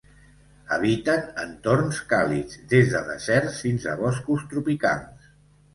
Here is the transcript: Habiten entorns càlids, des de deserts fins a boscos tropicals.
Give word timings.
Habiten 0.77 1.27
entorns 1.43 2.01
càlids, 2.15 2.59
des 2.73 2.91
de 2.95 3.05
deserts 3.13 3.61
fins 3.67 3.87
a 3.95 3.99
boscos 4.05 4.49
tropicals. 4.55 5.33